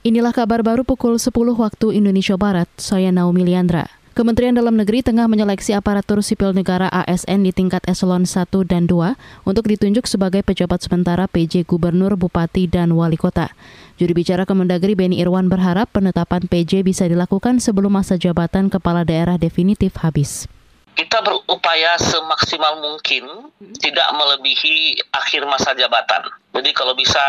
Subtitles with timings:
[0.00, 1.28] Inilah kabar baru pukul 10
[1.60, 3.84] waktu Indonesia Barat, saya Naomi Liandra.
[4.16, 8.96] Kementerian Dalam Negeri tengah menyeleksi aparatur sipil negara ASN di tingkat eselon 1 dan 2
[9.44, 13.52] untuk ditunjuk sebagai pejabat sementara PJ Gubernur, Bupati, dan Wali Kota.
[14.00, 19.36] Juru bicara Kemendagri Beni Irwan berharap penetapan PJ bisa dilakukan sebelum masa jabatan kepala daerah
[19.36, 20.48] definitif habis
[20.96, 23.24] kita berupaya semaksimal mungkin
[23.56, 23.72] hmm.
[23.80, 26.28] tidak melebihi akhir masa jabatan.
[26.50, 27.22] Jadi kalau bisa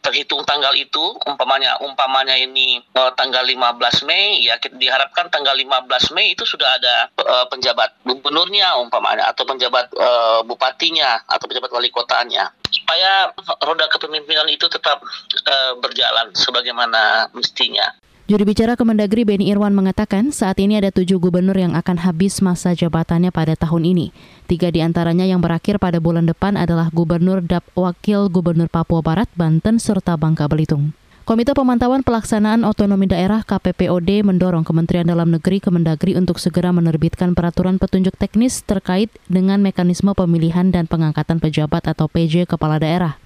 [0.00, 6.38] terhitung tanggal itu, umpamanya umpamanya ini uh, tanggal 15 Mei, ya diharapkan tanggal 15 Mei
[6.38, 12.54] itu sudah ada uh, penjabat gubernurnya umpamanya atau penjabat uh, bupatinya atau penjabat wali kotanya
[12.72, 13.28] supaya
[13.66, 15.02] roda kepemimpinan itu tetap
[15.44, 17.92] uh, berjalan sebagaimana mestinya.
[18.30, 22.70] Juru bicara Kemendagri Beni Irwan mengatakan saat ini ada tujuh gubernur yang akan habis masa
[22.70, 24.14] jabatannya pada tahun ini.
[24.46, 29.26] Tiga di antaranya yang berakhir pada bulan depan adalah Gubernur Dap Wakil Gubernur Papua Barat,
[29.34, 30.94] Banten, serta Bangka Belitung.
[31.26, 37.82] Komite Pemantauan Pelaksanaan Otonomi Daerah KPPOD mendorong Kementerian Dalam Negeri Kemendagri untuk segera menerbitkan peraturan
[37.82, 43.18] petunjuk teknis terkait dengan mekanisme pemilihan dan pengangkatan pejabat atau PJ kepala daerah.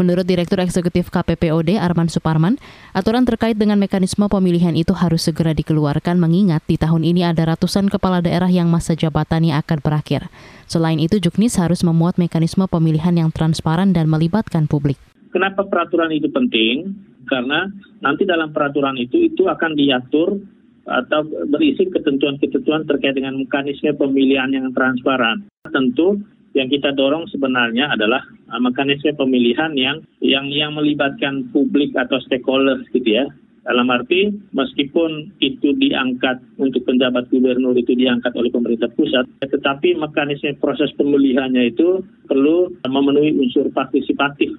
[0.00, 2.56] Menurut Direktur Eksekutif KPPOD Arman Suparman,
[2.96, 7.92] aturan terkait dengan mekanisme pemilihan itu harus segera dikeluarkan mengingat di tahun ini ada ratusan
[7.92, 10.32] kepala daerah yang masa jabatannya akan berakhir.
[10.64, 14.96] Selain itu, Juknis harus memuat mekanisme pemilihan yang transparan dan melibatkan publik.
[15.28, 16.96] Kenapa peraturan itu penting?
[17.28, 17.68] Karena
[18.00, 20.40] nanti dalam peraturan itu itu akan diatur
[20.88, 21.20] atau
[21.52, 25.46] berisi ketentuan-ketentuan terkait dengan mekanisme pemilihan yang transparan.
[25.68, 26.18] Tentu
[26.52, 28.20] yang kita dorong sebenarnya adalah
[28.60, 33.24] mekanisme pemilihan yang yang yang melibatkan publik atau stakeholders gitu ya.
[33.62, 40.50] Dalam arti meskipun itu diangkat untuk penjabat gubernur itu diangkat oleh pemerintah pusat, tetapi mekanisme
[40.58, 44.50] proses pemilihannya itu perlu memenuhi unsur partisipatif.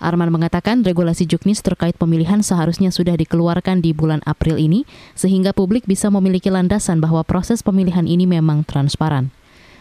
[0.00, 5.84] Arman mengatakan regulasi Juknis terkait pemilihan seharusnya sudah dikeluarkan di bulan April ini, sehingga publik
[5.88, 9.32] bisa memiliki landasan bahwa proses pemilihan ini memang transparan.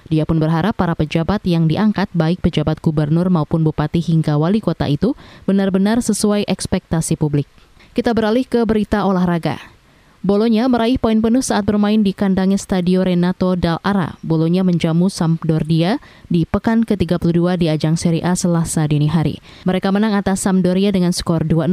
[0.10, 4.90] Dia pun berharap para pejabat yang diangkat, baik pejabat gubernur maupun bupati hingga wali kota
[4.90, 5.14] itu,
[5.46, 7.46] benar-benar sesuai ekspektasi publik.
[7.94, 9.79] Kita beralih ke berita olahraga.
[10.20, 14.20] Bolonya meraih poin penuh saat bermain di kandangnya Stadio Renato Dal Ara.
[14.20, 19.40] Bolonya menjamu Sampdoria di pekan ke-32 di ajang Serie A Selasa dini hari.
[19.64, 21.72] Mereka menang atas Sampdoria dengan skor 2-0.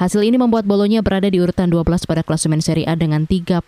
[0.00, 3.60] Hasil ini membuat Bolonya berada di urutan 12 pada klasemen Serie A dengan 37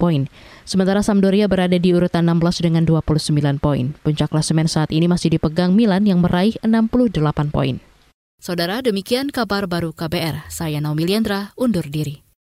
[0.00, 0.32] poin.
[0.64, 3.92] Sementara Sampdoria berada di urutan 16 dengan 29 poin.
[4.00, 7.20] Puncak klasemen saat ini masih dipegang Milan yang meraih 68
[7.52, 7.84] poin.
[8.40, 10.48] Saudara, demikian kabar baru KBR.
[10.48, 12.27] Saya Naomi Liandra, undur diri.